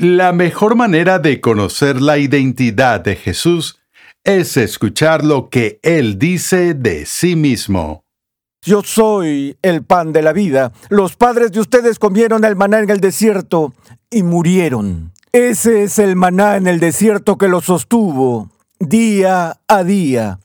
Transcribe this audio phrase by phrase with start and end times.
[0.00, 3.80] La mejor manera de conocer la identidad de Jesús
[4.22, 8.04] es escuchar lo que Él dice de sí mismo.
[8.64, 10.70] Yo soy el pan de la vida.
[10.88, 13.74] Los padres de ustedes comieron el maná en el desierto
[14.08, 15.10] y murieron.
[15.32, 20.38] Ese es el maná en el desierto que los sostuvo día a día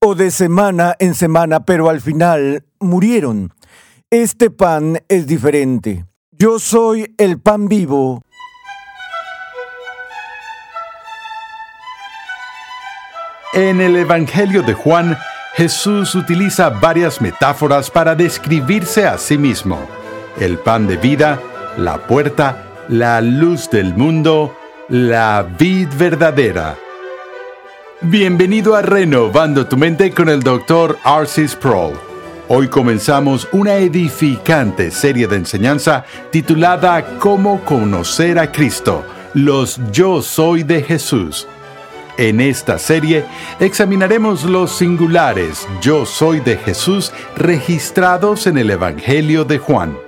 [0.00, 3.52] o de semana en semana, pero al final murieron.
[4.08, 6.06] Este pan es diferente.
[6.32, 8.22] Yo soy el pan vivo
[13.54, 15.16] En el Evangelio de Juan,
[15.54, 19.78] Jesús utiliza varias metáforas para describirse a sí mismo.
[20.40, 21.40] El pan de vida,
[21.76, 24.56] la puerta, la luz del mundo,
[24.88, 26.74] la vid verdadera.
[28.00, 30.98] Bienvenido a Renovando tu mente con el Dr.
[31.04, 31.94] Arcis Sproul.
[32.48, 40.64] Hoy comenzamos una edificante serie de enseñanza titulada Cómo conocer a Cristo, los yo soy
[40.64, 41.46] de Jesús.
[42.16, 43.24] En esta serie
[43.58, 49.98] examinaremos los singulares Yo soy de Jesús registrados en el Evangelio de Juan.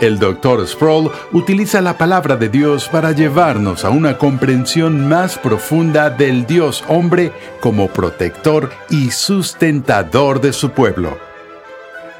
[0.00, 0.68] El Dr.
[0.68, 6.84] Sproul utiliza la palabra de Dios para llevarnos a una comprensión más profunda del Dios
[6.86, 11.18] hombre como protector y sustentador de su pueblo.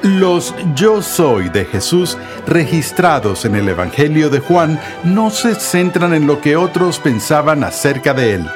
[0.03, 6.27] Los yo soy de Jesús registrados en el Evangelio de Juan no se centran en
[6.27, 8.47] lo que otros pensaban acerca de él.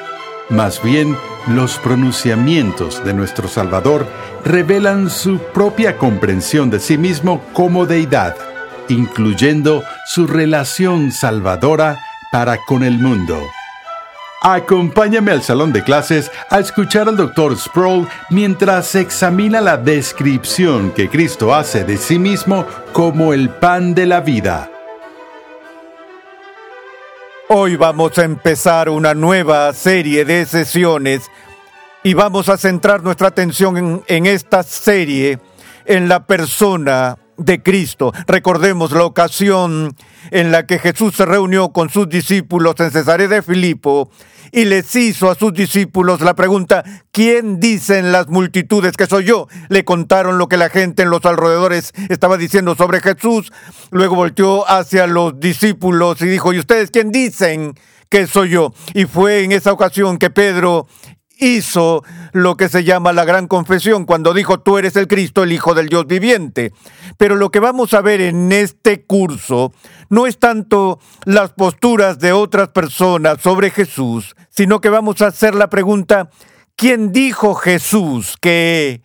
[0.49, 4.05] Más bien, los pronunciamientos de nuestro Salvador
[4.45, 8.48] revelan su propia comprensión de sí mismo como deidad
[8.89, 11.99] incluyendo su relación salvadora
[12.31, 13.39] para con el mundo.
[14.41, 17.57] Acompáñame al salón de clases a escuchar al Dr.
[17.57, 24.05] Sproul mientras examina la descripción que Cristo hace de sí mismo como el pan de
[24.05, 24.71] la vida.
[27.49, 31.29] Hoy vamos a empezar una nueva serie de sesiones
[32.03, 35.39] y vamos a centrar nuestra atención en, en esta serie
[35.85, 38.11] en la persona de Cristo.
[38.27, 39.95] Recordemos la ocasión
[40.31, 44.11] en la que Jesús se reunió con sus discípulos en Cesarea de Filipo
[44.51, 49.47] y les hizo a sus discípulos la pregunta, ¿quién dicen las multitudes que soy yo?
[49.69, 53.51] Le contaron lo que la gente en los alrededores estaba diciendo sobre Jesús.
[53.91, 57.75] Luego volteó hacia los discípulos y dijo, ¿y ustedes quién dicen
[58.09, 58.73] que soy yo?
[58.93, 60.87] Y fue en esa ocasión que Pedro
[61.39, 65.51] hizo lo que se llama la gran confesión cuando dijo tú eres el Cristo, el
[65.51, 66.73] Hijo del Dios viviente.
[67.17, 69.73] Pero lo que vamos a ver en este curso
[70.09, 75.55] no es tanto las posturas de otras personas sobre Jesús, sino que vamos a hacer
[75.55, 76.29] la pregunta,
[76.75, 79.01] ¿quién dijo Jesús que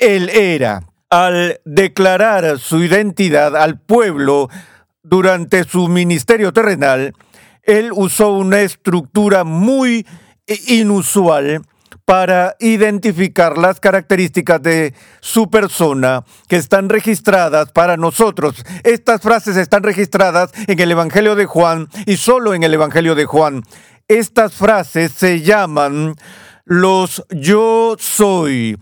[0.00, 0.82] él era?
[1.10, 4.48] Al declarar su identidad al pueblo
[5.02, 7.14] durante su ministerio terrenal,
[7.62, 10.06] él usó una estructura muy
[10.66, 11.62] inusual
[12.04, 18.64] para identificar las características de su persona que están registradas para nosotros.
[18.82, 23.24] Estas frases están registradas en el Evangelio de Juan y solo en el Evangelio de
[23.24, 23.62] Juan.
[24.08, 26.14] Estas frases se llaman
[26.64, 28.78] los yo soy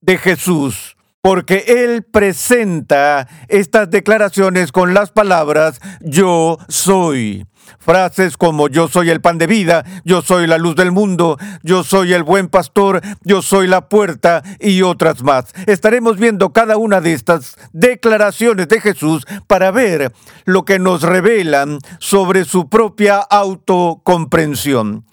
[0.00, 0.93] de Jesús
[1.24, 7.46] porque Él presenta estas declaraciones con las palabras yo soy.
[7.78, 11.82] Frases como yo soy el pan de vida, yo soy la luz del mundo, yo
[11.82, 15.46] soy el buen pastor, yo soy la puerta y otras más.
[15.66, 20.12] Estaremos viendo cada una de estas declaraciones de Jesús para ver
[20.44, 25.06] lo que nos revelan sobre su propia autocomprensión.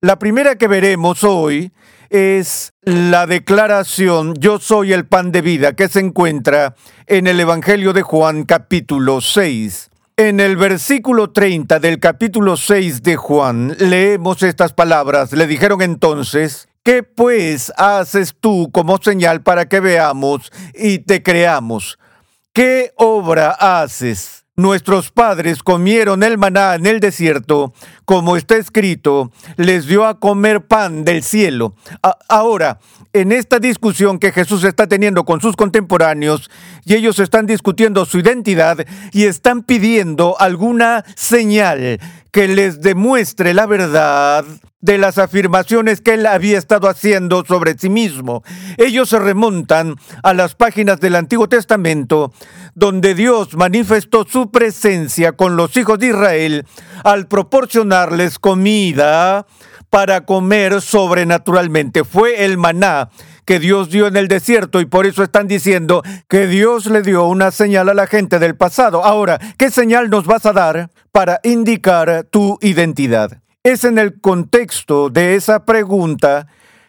[0.00, 1.70] La primera que veremos hoy
[2.10, 6.74] es la declaración Yo soy el pan de vida que se encuentra
[7.06, 9.90] en el Evangelio de Juan capítulo 6.
[10.16, 15.32] En el versículo 30 del capítulo 6 de Juan leemos estas palabras.
[15.32, 21.98] Le dijeron entonces, ¿qué pues haces tú como señal para que veamos y te creamos?
[22.52, 24.39] ¿Qué obra haces?
[24.60, 27.72] Nuestros padres comieron el maná en el desierto,
[28.04, 31.74] como está escrito, les dio a comer pan del cielo.
[32.28, 32.78] ahora,
[33.14, 36.50] en esta discusión que Jesús está teniendo con sus contemporáneos,
[36.84, 41.98] y ellos están discutiendo su identidad y están pidiendo alguna señal
[42.32, 44.44] que les demuestre la verdad,
[44.80, 48.42] de las afirmaciones que él había estado haciendo sobre sí mismo.
[48.78, 52.32] Ellos se remontan a las páginas del Antiguo Testamento,
[52.74, 56.66] donde Dios manifestó su presencia con los hijos de Israel
[57.04, 59.46] al proporcionarles comida
[59.90, 62.04] para comer sobrenaturalmente.
[62.04, 63.10] Fue el maná
[63.44, 67.26] que Dios dio en el desierto y por eso están diciendo que Dios le dio
[67.26, 69.04] una señal a la gente del pasado.
[69.04, 73.40] Ahora, ¿qué señal nos vas a dar para indicar tu identidad?
[73.62, 76.46] Es en el contexto de esa pregunta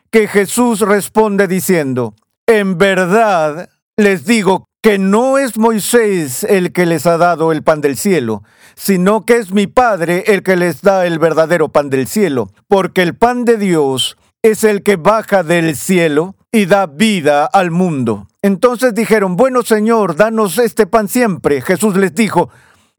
[0.10, 2.16] que Jesús responde diciendo,
[2.48, 7.82] en verdad les digo que no es Moisés el que les ha dado el pan
[7.82, 8.44] del cielo,
[8.76, 13.04] sino que es mi Padre el que les da el verdadero pan del cielo, porque
[13.04, 18.28] el pan de Dios es el que baja del cielo y da vida al mundo.
[18.42, 21.62] Entonces dijeron, bueno Señor, danos este pan siempre.
[21.62, 22.50] Jesús les dijo,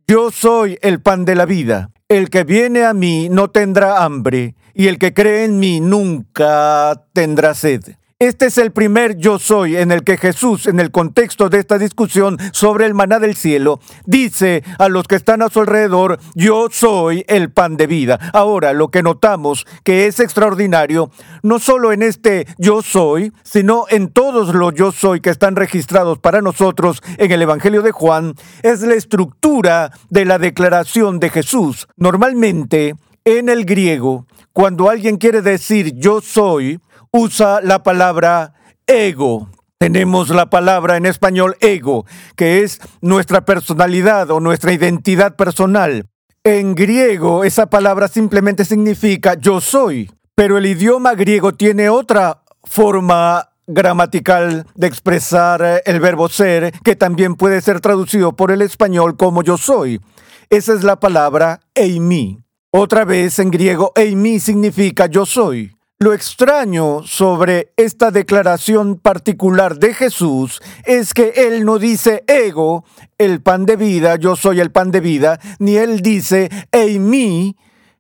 [0.06, 1.90] yo soy el pan de la vida.
[2.08, 7.06] El que viene a mí no tendrá hambre, y el que cree en mí nunca
[7.12, 7.96] tendrá sed.
[8.22, 11.76] Este es el primer yo soy en el que Jesús, en el contexto de esta
[11.76, 16.69] discusión sobre el maná del cielo, dice a los que están a su alrededor, yo
[16.70, 18.20] soy el pan de vida.
[18.32, 21.10] Ahora, lo que notamos que es extraordinario,
[21.42, 26.20] no solo en este yo soy, sino en todos los yo soy que están registrados
[26.20, 31.88] para nosotros en el Evangelio de Juan, es la estructura de la declaración de Jesús.
[31.96, 32.94] Normalmente,
[33.25, 36.78] en el griego, cuando alguien quiere decir yo soy,
[37.12, 38.55] usa la palabra
[38.87, 39.50] ego.
[39.79, 42.06] Tenemos la palabra en español ego,
[42.37, 46.06] que es nuestra personalidad o nuestra identidad personal.
[46.43, 53.50] En griego esa palabra simplemente significa yo soy, pero el idioma griego tiene otra forma
[53.67, 59.43] gramatical de expresar el verbo ser que también puede ser traducido por el español como
[59.43, 60.00] yo soy.
[60.49, 62.38] Esa es la palabra eimi.
[62.70, 65.76] Otra vez en griego eimi significa yo soy.
[66.02, 72.84] Lo extraño sobre esta declaración particular de Jesús es que Él no dice ego,
[73.19, 76.50] el pan de vida, yo soy el pan de vida, ni Él dice
[76.99, 77.56] mí,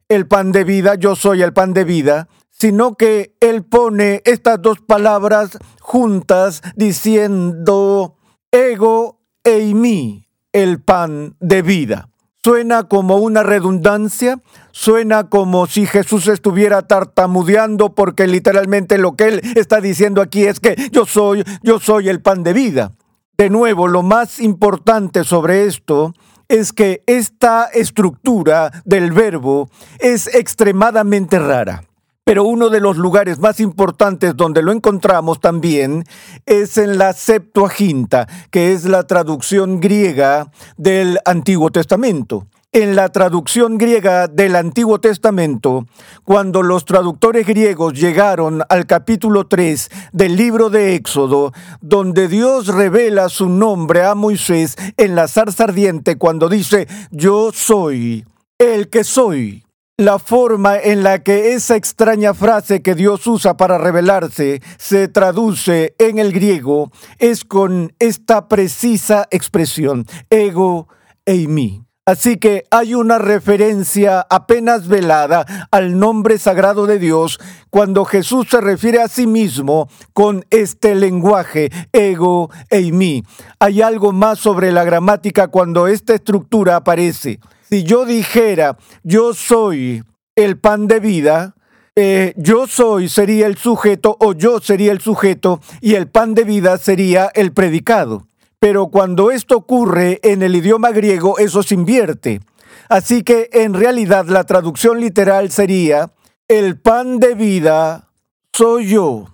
[0.08, 4.60] el pan de vida, yo soy el pan de vida, sino que Él pone estas
[4.60, 8.16] dos palabras juntas diciendo
[8.50, 12.08] ego mí, el pan de vida.
[12.42, 14.40] Suena como una redundancia,
[14.72, 20.58] suena como si Jesús estuviera tartamudeando porque literalmente lo que él está diciendo aquí es
[20.58, 22.92] que yo soy, yo soy el pan de vida.
[23.38, 26.12] De nuevo, lo más importante sobre esto
[26.48, 31.84] es que esta estructura del verbo es extremadamente rara.
[32.24, 36.04] Pero uno de los lugares más importantes donde lo encontramos también
[36.46, 42.46] es en la Septuaginta, que es la traducción griega del Antiguo Testamento.
[42.74, 45.84] En la traducción griega del Antiguo Testamento,
[46.24, 51.52] cuando los traductores griegos llegaron al capítulo 3 del libro de Éxodo,
[51.82, 58.24] donde Dios revela su nombre a Moisés en la zarza ardiente cuando dice, yo soy
[58.56, 59.66] el que soy.
[59.98, 65.94] La forma en la que esa extraña frase que Dios usa para revelarse se traduce
[65.98, 70.88] en el griego es con esta precisa expresión, ego
[71.26, 71.81] eimi.
[72.04, 77.38] Así que hay una referencia apenas velada al nombre sagrado de Dios
[77.70, 83.22] cuando Jesús se refiere a sí mismo con este lenguaje, ego eimi.
[83.60, 87.38] Hay algo más sobre la gramática cuando esta estructura aparece.
[87.70, 90.02] Si yo dijera, yo soy
[90.34, 91.54] el pan de vida,
[91.94, 96.42] eh, yo soy sería el sujeto o yo sería el sujeto y el pan de
[96.42, 98.26] vida sería el predicado.
[98.62, 102.40] Pero cuando esto ocurre en el idioma griego, eso se invierte.
[102.88, 106.12] Así que en realidad la traducción literal sería,
[106.46, 108.12] el pan de vida
[108.52, 109.26] soy yo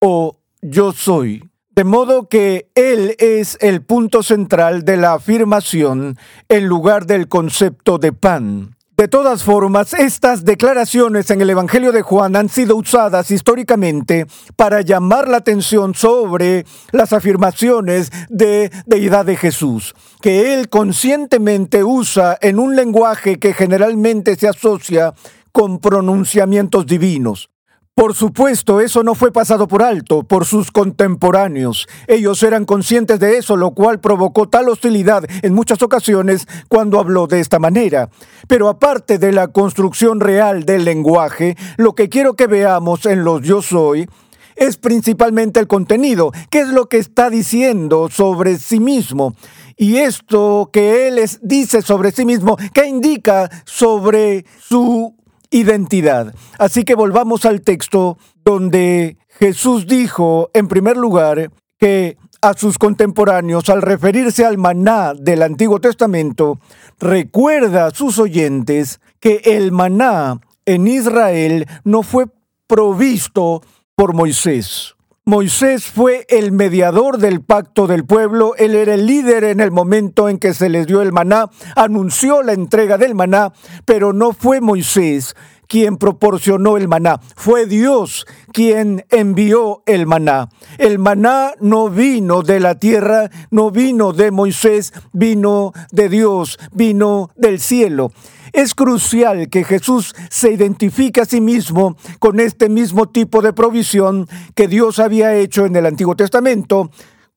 [0.00, 1.46] o yo soy.
[1.76, 6.16] De modo que Él es el punto central de la afirmación
[6.48, 8.76] en lugar del concepto de pan.
[8.96, 14.82] De todas formas, estas declaraciones en el Evangelio de Juan han sido usadas históricamente para
[14.82, 22.60] llamar la atención sobre las afirmaciones de deidad de Jesús, que Él conscientemente usa en
[22.60, 25.12] un lenguaje que generalmente se asocia
[25.50, 27.50] con pronunciamientos divinos.
[27.94, 31.86] Por supuesto, eso no fue pasado por alto por sus contemporáneos.
[32.08, 37.28] Ellos eran conscientes de eso, lo cual provocó tal hostilidad en muchas ocasiones cuando habló
[37.28, 38.10] de esta manera.
[38.48, 43.42] Pero aparte de la construcción real del lenguaje, lo que quiero que veamos en los
[43.42, 44.08] yo soy
[44.56, 49.36] es principalmente el contenido, qué es lo que está diciendo sobre sí mismo.
[49.76, 55.14] Y esto que él dice sobre sí mismo, ¿qué indica sobre su
[55.54, 56.34] identidad.
[56.58, 63.70] Así que volvamos al texto donde Jesús dijo, en primer lugar, que a sus contemporáneos,
[63.70, 66.58] al referirse al maná del Antiguo Testamento,
[66.98, 72.26] recuerda a sus oyentes que el maná en Israel no fue
[72.66, 73.62] provisto
[73.94, 74.93] por Moisés.
[75.26, 80.28] Moisés fue el mediador del pacto del pueblo, él era el líder en el momento
[80.28, 83.54] en que se les dio el maná, anunció la entrega del maná,
[83.86, 85.34] pero no fue Moisés
[85.74, 90.48] quien proporcionó el maná, fue Dios quien envió el maná.
[90.78, 97.30] El maná no vino de la tierra, no vino de Moisés, vino de Dios, vino
[97.34, 98.12] del cielo.
[98.52, 104.28] Es crucial que Jesús se identifique a sí mismo con este mismo tipo de provisión
[104.54, 106.88] que Dios había hecho en el Antiguo Testamento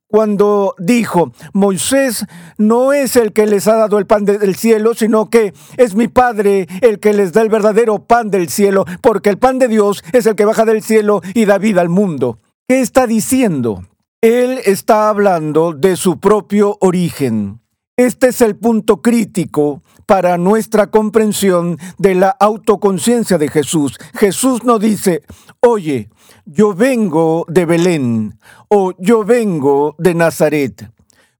[0.07, 2.25] cuando dijo, Moisés
[2.57, 6.07] no es el que les ha dado el pan del cielo, sino que es mi
[6.07, 10.03] Padre el que les da el verdadero pan del cielo, porque el pan de Dios
[10.13, 12.39] es el que baja del cielo y da vida al mundo.
[12.67, 13.85] ¿Qué está diciendo?
[14.21, 17.61] Él está hablando de su propio origen.
[17.97, 23.97] Este es el punto crítico para nuestra comprensión de la autoconciencia de Jesús.
[24.13, 25.23] Jesús no dice,
[25.61, 26.09] oye,
[26.47, 28.39] yo vengo de Belén
[28.69, 30.89] o yo vengo de Nazaret.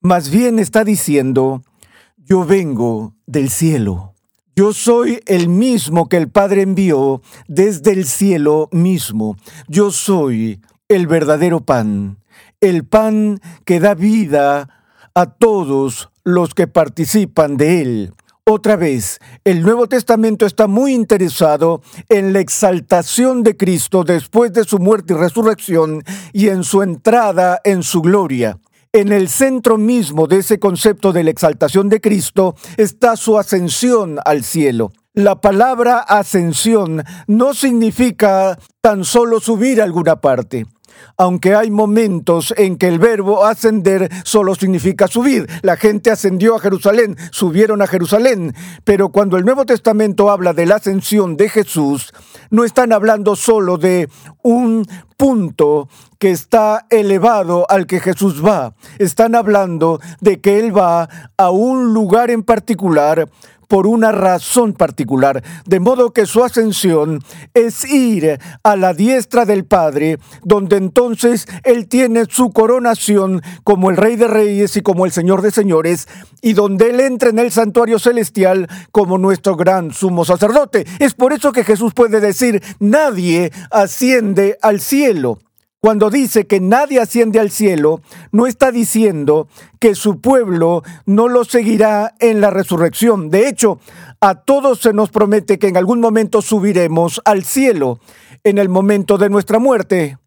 [0.01, 1.63] Más bien está diciendo,
[2.17, 4.13] yo vengo del cielo.
[4.53, 9.37] Yo soy el mismo que el Padre envió desde el cielo mismo.
[9.69, 10.59] Yo soy
[10.89, 12.17] el verdadero pan,
[12.59, 14.83] el pan que da vida
[15.15, 18.13] a todos los que participan de él.
[18.49, 24.63] Otra vez, el Nuevo Testamento está muy interesado en la exaltación de Cristo después de
[24.63, 26.01] su muerte y resurrección
[26.31, 28.57] y en su entrada en su gloria.
[28.93, 34.17] En el centro mismo de ese concepto de la exaltación de Cristo está su ascensión
[34.23, 34.93] al cielo.
[35.13, 40.65] La palabra ascensión no significa tan solo subir a alguna parte
[41.17, 45.47] aunque hay momentos en que el verbo ascender solo significa subir.
[45.61, 48.53] La gente ascendió a Jerusalén, subieron a Jerusalén,
[48.83, 52.13] pero cuando el Nuevo Testamento habla de la ascensión de Jesús,
[52.49, 54.09] no están hablando solo de
[54.43, 54.85] un
[55.17, 55.89] punto
[56.19, 58.75] que está elevado al que Jesús va.
[58.99, 63.29] Están hablando de que Él va a un lugar en particular
[63.67, 67.21] por una razón particular, de modo que su ascensión
[67.53, 73.97] es ir a la diestra del Padre, donde entonces Él tiene su coronación como el
[73.97, 76.07] Rey de Reyes y como el Señor de Señores,
[76.41, 80.85] y donde Él entra en el santuario celestial como nuestro gran sumo sacerdote.
[80.99, 85.39] Es por eso que Jesús puede decir, nadie asciende al cielo.
[85.79, 89.47] Cuando dice que nadie asciende al cielo, no está diciendo
[89.79, 93.29] que su pueblo no lo seguirá en la resurrección.
[93.29, 93.79] De hecho,
[94.19, 97.99] a todos se nos promete que en algún momento subiremos al cielo
[98.43, 100.17] en el momento de nuestra muerte.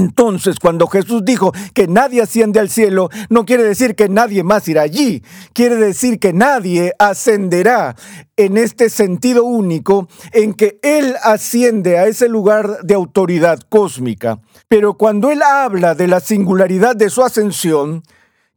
[0.00, 4.66] Entonces, cuando Jesús dijo que nadie asciende al cielo, no quiere decir que nadie más
[4.66, 7.96] irá allí, quiere decir que nadie ascenderá
[8.38, 14.40] en este sentido único en que Él asciende a ese lugar de autoridad cósmica.
[14.68, 18.02] Pero cuando Él habla de la singularidad de su ascensión,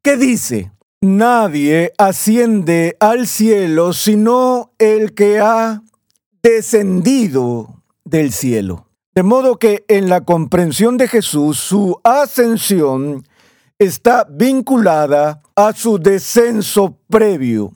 [0.02, 0.72] ¿qué dice?
[1.02, 5.84] Nadie asciende al cielo sino el que ha
[6.42, 8.93] descendido del cielo.
[9.16, 13.28] De modo que en la comprensión de Jesús, su ascensión
[13.78, 17.74] está vinculada a su descenso previo.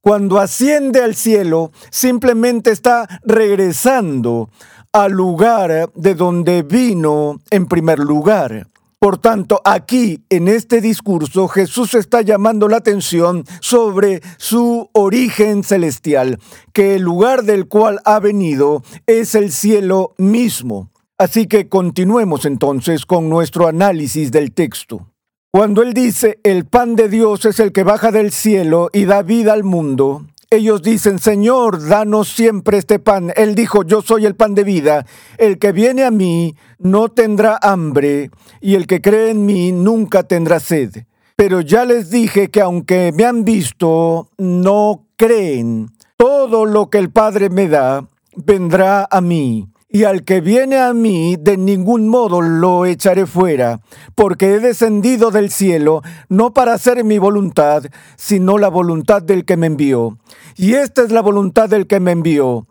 [0.00, 4.48] Cuando asciende al cielo, simplemente está regresando
[4.92, 8.68] al lugar de donde vino en primer lugar.
[8.98, 16.38] Por tanto, aquí en este discurso Jesús está llamando la atención sobre su origen celestial,
[16.72, 20.90] que el lugar del cual ha venido es el cielo mismo.
[21.18, 25.06] Así que continuemos entonces con nuestro análisis del texto.
[25.50, 29.22] Cuando Él dice, el pan de Dios es el que baja del cielo y da
[29.22, 33.32] vida al mundo, ellos dicen, Señor, danos siempre este pan.
[33.36, 35.06] Él dijo, yo soy el pan de vida.
[35.38, 40.22] El que viene a mí no tendrá hambre, y el que cree en mí nunca
[40.22, 41.04] tendrá sed.
[41.36, 45.90] Pero ya les dije que aunque me han visto, no creen.
[46.16, 50.92] Todo lo que el Padre me da, vendrá a mí y al que viene a
[50.92, 53.80] mí de ningún modo lo echaré fuera,
[54.14, 57.82] porque he descendido del cielo no para hacer mi voluntad,
[58.14, 60.18] sino la voluntad del que me envió.
[60.54, 62.66] Y esta es la voluntad del que me envió,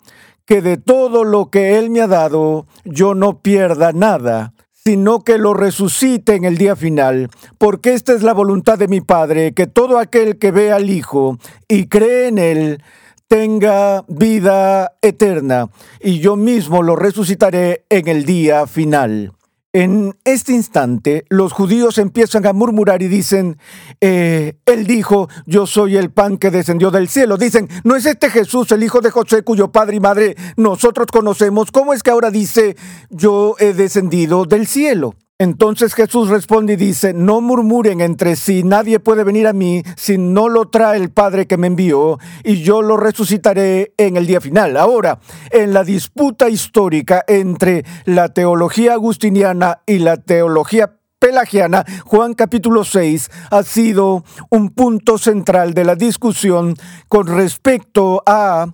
[0.45, 5.39] que de todo lo que él me ha dado yo no pierda nada, sino que
[5.39, 9.65] lo resucite en el día final, porque esta es la voluntad de mi Padre, que
[9.65, 12.83] todo aquel que ve al Hijo y cree en él,
[13.27, 19.33] tenga vida eterna y yo mismo lo resucitaré en el día final.
[19.73, 23.57] En este instante, los judíos empiezan a murmurar y dicen,
[23.99, 27.35] eh, Él dijo, yo soy el pan que descendió del cielo.
[27.35, 31.71] Dicen, ¿no es este Jesús el hijo de José cuyo padre y madre nosotros conocemos?
[31.71, 32.77] ¿Cómo es que ahora dice,
[33.09, 35.13] yo he descendido del cielo?
[35.37, 40.17] Entonces Jesús responde y dice, no murmuren entre sí, nadie puede venir a mí si
[40.17, 44.39] no lo trae el Padre que me envió, y yo lo resucitaré en el día
[44.39, 44.77] final.
[44.77, 45.19] Ahora,
[45.51, 53.29] en la disputa histórica entre la teología agustiniana y la teología pelagiana, Juan capítulo 6
[53.51, 56.75] ha sido un punto central de la discusión
[57.09, 58.67] con respecto a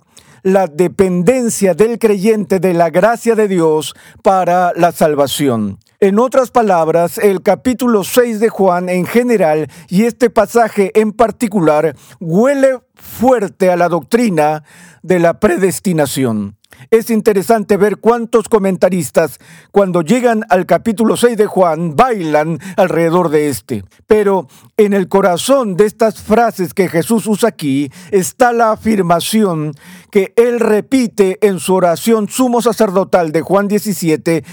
[0.44, 5.80] la dependencia del creyente de la gracia de Dios para la salvación.
[6.02, 11.94] En otras palabras, el capítulo 6 de Juan en general y este pasaje en particular
[12.18, 14.64] huele fuerte a la doctrina
[15.04, 16.56] de la predestinación.
[16.90, 19.38] Es interesante ver cuántos comentaristas,
[19.70, 23.84] cuando llegan al capítulo 6 de Juan, bailan alrededor de este.
[24.08, 29.74] Pero en el corazón de estas frases que Jesús usa aquí está la afirmación
[30.10, 34.44] que él repite en su oración sumo sacerdotal de Juan 17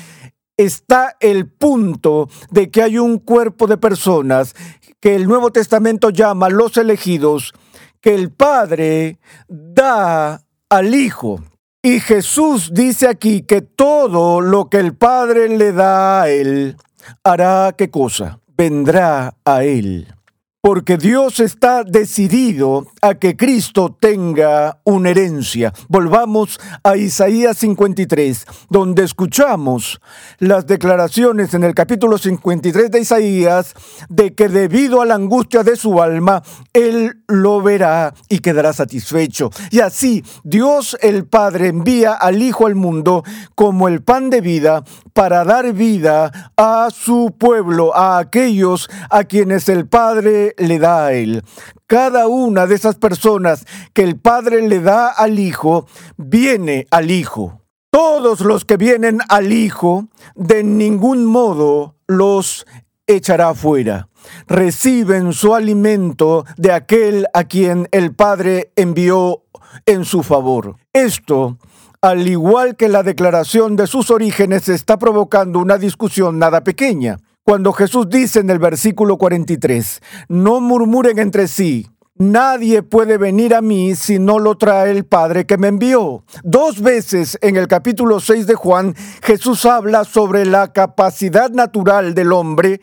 [0.59, 4.53] está el punto de que hay un cuerpo de personas
[4.99, 7.53] que el Nuevo Testamento llama los elegidos,
[8.01, 11.41] que el Padre da al Hijo.
[11.81, 16.75] Y Jesús dice aquí que todo lo que el Padre le da a Él,
[17.23, 18.41] hará qué cosa?
[18.57, 20.13] Vendrá a Él
[20.61, 25.73] porque Dios está decidido a que Cristo tenga una herencia.
[25.87, 30.01] Volvamos a Isaías 53, donde escuchamos
[30.39, 33.73] las declaraciones en el capítulo 53 de Isaías
[34.09, 39.51] de que debido a la angustia de su alma, Él lo verá y quedará satisfecho.
[39.71, 43.23] Y así Dios el Padre envía al Hijo al mundo
[43.55, 49.69] como el pan de vida para dar vida a su pueblo, a aquellos a quienes
[49.69, 51.43] el Padre le da a él.
[51.87, 55.87] Cada una de esas personas que el Padre le da al Hijo,
[56.17, 57.61] viene al Hijo.
[57.91, 62.65] Todos los que vienen al Hijo, de ningún modo los
[63.07, 64.09] echará fuera.
[64.47, 69.43] Reciben su alimento de aquel a quien el Padre envió
[69.85, 70.75] en su favor.
[70.93, 71.57] Esto
[72.01, 77.17] al igual que la declaración de sus orígenes, está provocando una discusión nada pequeña.
[77.49, 83.61] Cuando Jesús dice en el versículo 43, no murmuren entre sí, Nadie puede venir a
[83.63, 86.23] mí si no lo trae el Padre que me envió.
[86.43, 92.33] Dos veces en el capítulo 6 de Juan, Jesús habla sobre la capacidad natural del
[92.33, 92.81] hombre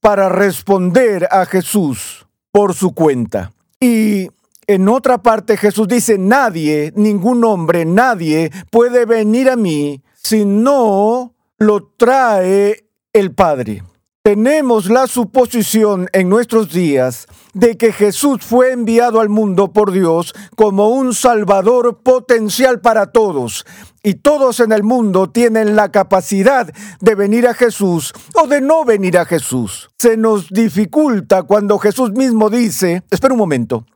[0.00, 3.52] para responder a Jesús por su cuenta.
[3.80, 4.28] Y
[4.66, 11.32] en otra parte Jesús dice, nadie, ningún hombre, nadie puede venir a mí si no
[11.56, 13.82] lo trae el Padre.
[14.24, 20.32] Tenemos la suposición en nuestros días de que Jesús fue enviado al mundo por Dios
[20.54, 23.66] como un Salvador potencial para todos.
[24.04, 28.84] Y todos en el mundo tienen la capacidad de venir a Jesús o de no
[28.84, 29.90] venir a Jesús.
[29.98, 33.86] Se nos dificulta cuando Jesús mismo dice, espera un momento,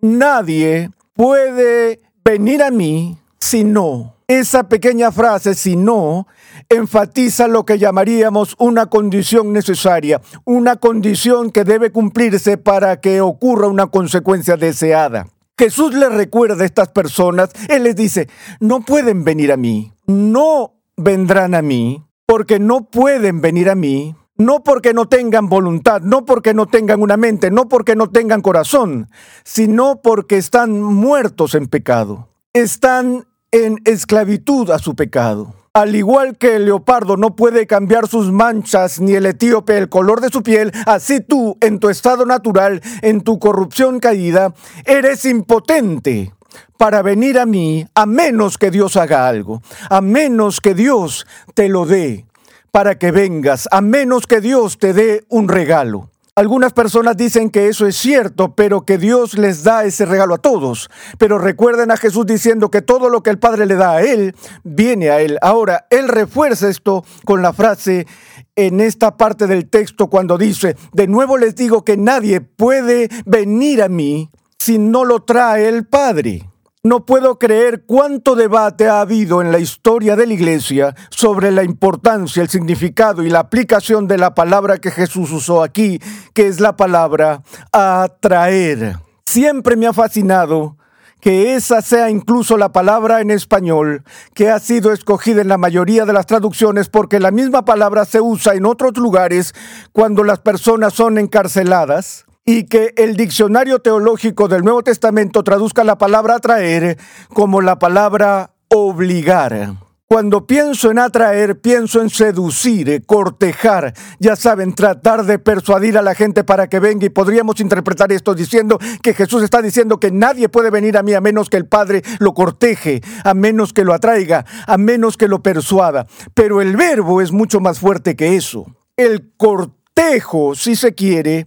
[0.00, 4.17] nadie puede venir a mí si no.
[4.30, 6.26] Esa pequeña frase, si no,
[6.68, 13.68] enfatiza lo que llamaríamos una condición necesaria, una condición que debe cumplirse para que ocurra
[13.68, 15.28] una consecuencia deseada.
[15.56, 18.28] Jesús le recuerda a estas personas, Él les dice,
[18.60, 24.14] no pueden venir a mí, no vendrán a mí, porque no pueden venir a mí
[24.36, 28.40] no porque no tengan voluntad, no porque no tengan una mente, no porque no tengan
[28.40, 29.10] corazón,
[29.42, 32.28] sino porque están muertos en pecado.
[32.52, 35.54] Están en esclavitud a su pecado.
[35.72, 40.20] Al igual que el leopardo no puede cambiar sus manchas ni el etíope el color
[40.20, 44.54] de su piel, así tú, en tu estado natural, en tu corrupción caída,
[44.86, 46.32] eres impotente
[46.76, 51.68] para venir a mí a menos que Dios haga algo, a menos que Dios te
[51.68, 52.26] lo dé
[52.70, 56.10] para que vengas, a menos que Dios te dé un regalo.
[56.38, 60.38] Algunas personas dicen que eso es cierto, pero que Dios les da ese regalo a
[60.38, 60.88] todos.
[61.18, 64.36] Pero recuerden a Jesús diciendo que todo lo que el Padre le da a Él,
[64.62, 65.36] viene a Él.
[65.42, 68.06] Ahora, Él refuerza esto con la frase
[68.54, 73.82] en esta parte del texto cuando dice, de nuevo les digo que nadie puede venir
[73.82, 76.48] a mí si no lo trae el Padre.
[76.88, 81.62] No puedo creer cuánto debate ha habido en la historia de la Iglesia sobre la
[81.62, 86.00] importancia, el significado y la aplicación de la palabra que Jesús usó aquí,
[86.32, 88.96] que es la palabra atraer.
[89.26, 90.78] Siempre me ha fascinado
[91.20, 96.06] que esa sea incluso la palabra en español que ha sido escogida en la mayoría
[96.06, 99.54] de las traducciones porque la misma palabra se usa en otros lugares
[99.92, 105.98] cuando las personas son encarceladas y que el diccionario teológico del Nuevo Testamento traduzca la
[105.98, 106.96] palabra atraer
[107.34, 109.74] como la palabra obligar.
[110.06, 116.14] Cuando pienso en atraer, pienso en seducir, cortejar, ya saben, tratar de persuadir a la
[116.14, 120.48] gente para que venga y podríamos interpretar esto diciendo que Jesús está diciendo que nadie
[120.48, 123.92] puede venir a mí a menos que el Padre lo corteje, a menos que lo
[123.92, 126.06] atraiga, a menos que lo persuada.
[126.32, 128.64] Pero el verbo es mucho más fuerte que eso.
[128.96, 131.44] El cortejo, si se quiere,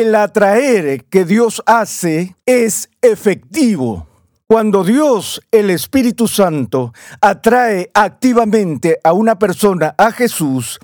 [0.00, 4.06] el atraer que Dios hace es efectivo.
[4.46, 10.78] Cuando Dios, el Espíritu Santo, atrae activamente a una persona a Jesús,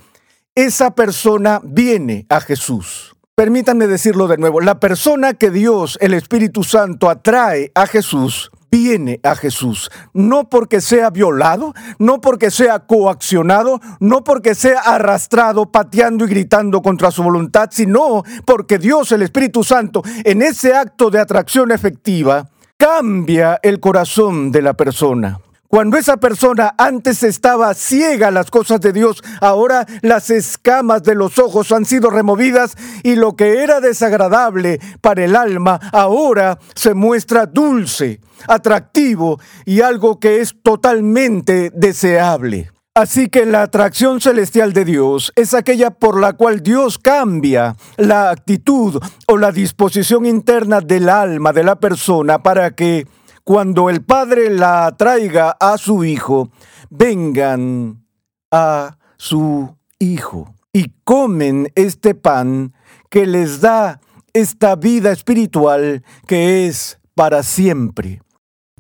[0.54, 3.14] esa persona viene a Jesús.
[3.34, 9.20] Permítanme decirlo de nuevo, la persona que Dios, el Espíritu Santo, atrae a Jesús, viene
[9.22, 16.24] a Jesús, no porque sea violado, no porque sea coaccionado, no porque sea arrastrado, pateando
[16.24, 21.20] y gritando contra su voluntad, sino porque Dios, el Espíritu Santo, en ese acto de
[21.20, 25.38] atracción efectiva, cambia el corazón de la persona.
[25.74, 31.14] Cuando esa persona antes estaba ciega a las cosas de Dios, ahora las escamas de
[31.14, 36.92] los ojos han sido removidas y lo que era desagradable para el alma ahora se
[36.92, 42.70] muestra dulce, atractivo y algo que es totalmente deseable.
[42.94, 48.28] Así que la atracción celestial de Dios es aquella por la cual Dios cambia la
[48.28, 53.06] actitud o la disposición interna del alma de la persona para que
[53.44, 56.50] cuando el Padre la traiga a su Hijo,
[56.90, 58.04] vengan
[58.50, 62.72] a su Hijo y comen este pan
[63.10, 64.00] que les da
[64.32, 68.22] esta vida espiritual que es para siempre.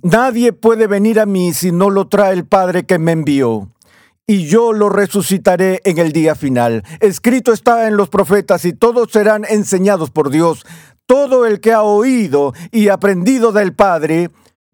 [0.02, 3.72] Nadie puede venir a mí si no lo trae el Padre que me envió
[4.26, 6.84] y yo lo resucitaré en el día final.
[7.00, 10.64] Escrito está en los profetas y todos serán enseñados por Dios.
[11.06, 14.30] Todo el que ha oído y aprendido del Padre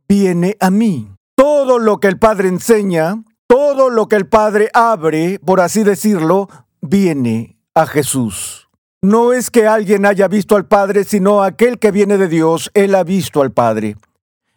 [0.09, 1.11] viene a mí.
[1.37, 6.49] Todo lo que el Padre enseña, todo lo que el Padre abre, por así decirlo,
[6.81, 8.69] viene a Jesús.
[9.03, 12.95] No es que alguien haya visto al Padre, sino aquel que viene de Dios, él
[12.95, 13.97] ha visto al Padre.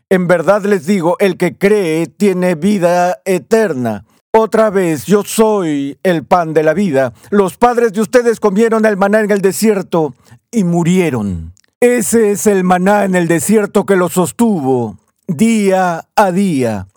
[0.09, 4.05] En verdad les digo, el que cree tiene vida eterna.
[4.33, 7.13] Otra vez, yo soy el pan de la vida.
[7.29, 10.15] Los padres de ustedes comieron el maná en el desierto
[10.49, 11.53] y murieron.
[11.79, 15.00] Ese es el maná en el desierto que los sostuvo
[15.35, 16.87] día a día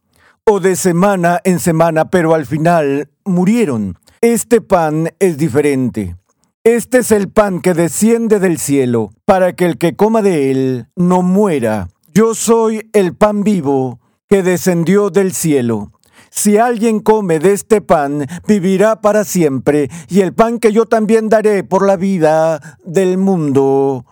[0.44, 3.98] o de semana en semana, pero al final murieron.
[4.20, 6.16] Este pan es diferente.
[6.62, 10.86] Este es el pan que desciende del cielo, para que el que coma de él
[10.96, 11.88] no muera.
[12.14, 15.90] Yo soy el pan vivo que descendió del cielo.
[16.30, 21.28] Si alguien come de este pan, vivirá para siempre, y el pan que yo también
[21.28, 24.06] daré por la vida del mundo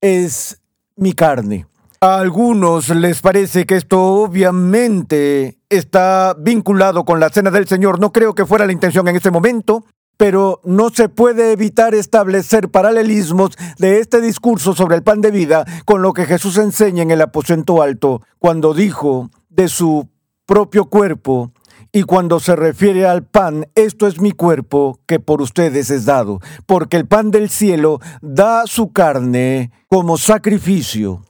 [0.00, 0.60] es
[0.96, 1.66] mi carne.
[2.04, 7.98] A algunos les parece que esto obviamente está vinculado con la cena del Señor.
[7.98, 9.86] No creo que fuera la intención en este momento,
[10.18, 15.64] pero no se puede evitar establecer paralelismos de este discurso sobre el pan de vida
[15.86, 20.06] con lo que Jesús enseña en el aposento alto, cuando dijo de su
[20.44, 21.52] propio cuerpo,
[21.90, 26.40] y cuando se refiere al pan, esto es mi cuerpo que por ustedes es dado,
[26.66, 31.22] porque el pan del cielo da su carne como sacrificio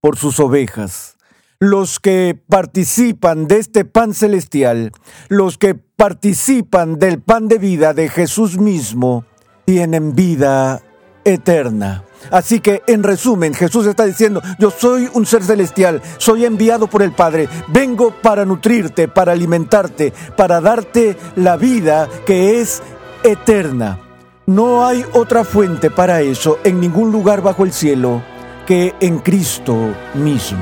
[0.00, 1.16] por sus ovejas.
[1.60, 4.92] Los que participan de este pan celestial,
[5.28, 9.24] los que participan del pan de vida de Jesús mismo,
[9.64, 10.80] tienen vida
[11.24, 12.04] eterna.
[12.30, 17.02] Así que, en resumen, Jesús está diciendo, yo soy un ser celestial, soy enviado por
[17.02, 22.82] el Padre, vengo para nutrirte, para alimentarte, para darte la vida que es
[23.24, 23.98] eterna.
[24.46, 28.22] No hay otra fuente para eso en ningún lugar bajo el cielo
[28.68, 30.58] que en Cristo mismo.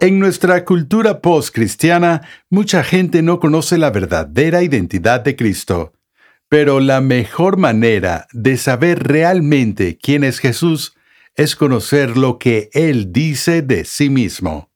[0.00, 5.94] En nuestra cultura post-cristiana, mucha gente no conoce la verdadera identidad de Cristo.
[6.50, 10.94] Pero la mejor manera de saber realmente quién es Jesús
[11.36, 14.73] es conocer lo que Él dice de sí mismo.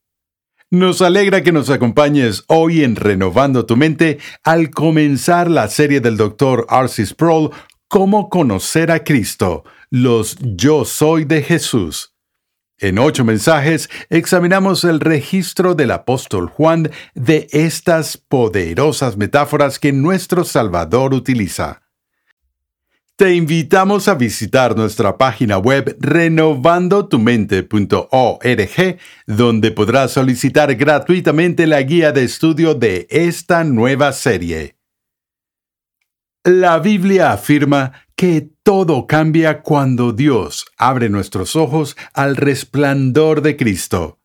[0.71, 6.19] Nos alegra que nos acompañes hoy en Renovando tu Mente al comenzar la serie del
[6.19, 6.67] Dr.
[6.69, 7.53] Arcis Sproul,
[7.89, 12.13] Cómo conocer a Cristo, los Yo Soy de Jesús.
[12.77, 20.45] En ocho mensajes examinamos el registro del apóstol Juan de estas poderosas metáforas que nuestro
[20.45, 21.88] Salvador utiliza.
[23.19, 32.23] Te invitamos a visitar nuestra página web renovandotumente.org, donde podrás solicitar gratuitamente la guía de
[32.23, 34.77] estudio de esta nueva serie.
[36.45, 44.21] La Biblia afirma que todo cambia cuando Dios abre nuestros ojos al resplandor de Cristo.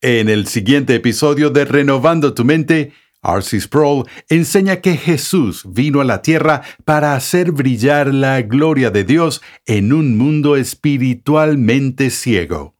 [0.00, 3.60] En el siguiente episodio de Renovando tu Mente, R.C.
[3.60, 9.42] Sproul enseña que Jesús vino a la tierra para hacer brillar la gloria de Dios
[9.64, 12.74] en un mundo espiritualmente ciego.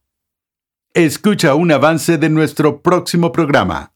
[0.95, 3.93] Escucha un avance de nuestro próximo programa.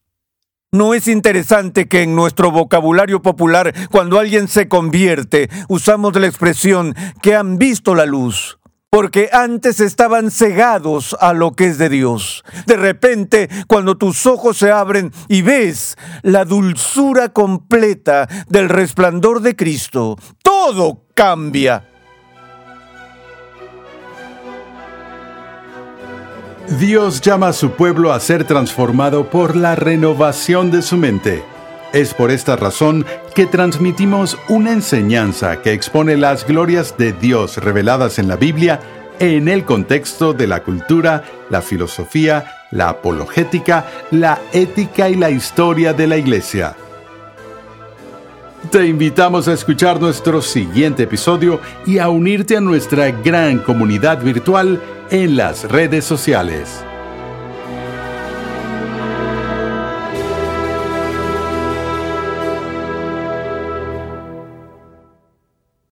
[0.72, 6.94] ¿No es interesante que en nuestro vocabulario popular, cuando alguien se convierte, usamos la expresión
[7.22, 8.58] que han visto la luz?
[8.96, 12.42] Porque antes estaban cegados a lo que es de Dios.
[12.64, 19.54] De repente, cuando tus ojos se abren y ves la dulzura completa del resplandor de
[19.54, 21.84] Cristo, todo cambia.
[26.80, 31.44] Dios llama a su pueblo a ser transformado por la renovación de su mente.
[31.92, 38.18] Es por esta razón que transmitimos una enseñanza que expone las glorias de Dios reveladas
[38.18, 38.80] en la Biblia
[39.18, 45.92] en el contexto de la cultura, la filosofía, la apologética, la ética y la historia
[45.92, 46.76] de la Iglesia.
[48.70, 54.82] Te invitamos a escuchar nuestro siguiente episodio y a unirte a nuestra gran comunidad virtual
[55.10, 56.84] en las redes sociales.